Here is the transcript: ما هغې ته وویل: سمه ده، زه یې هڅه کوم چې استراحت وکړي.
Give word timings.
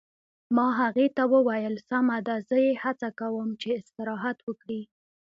ما 0.55 0.67
هغې 0.81 1.07
ته 1.17 1.23
وویل: 1.33 1.75
سمه 1.89 2.17
ده، 2.27 2.35
زه 2.49 2.55
یې 2.65 2.73
هڅه 2.83 3.09
کوم 3.19 3.49
چې 3.61 3.69
استراحت 3.79 4.37
وکړي. 4.43 4.81